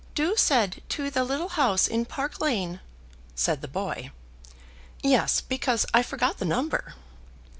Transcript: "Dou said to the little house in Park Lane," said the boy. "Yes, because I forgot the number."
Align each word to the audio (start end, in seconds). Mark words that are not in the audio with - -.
"Dou 0.15 0.33
said 0.35 0.81
to 0.89 1.11
the 1.11 1.23
little 1.23 1.49
house 1.49 1.87
in 1.87 2.05
Park 2.05 2.39
Lane," 2.41 2.79
said 3.35 3.61
the 3.61 3.67
boy. 3.67 4.09
"Yes, 5.03 5.41
because 5.41 5.85
I 5.93 6.01
forgot 6.01 6.39
the 6.39 6.43
number." 6.43 6.95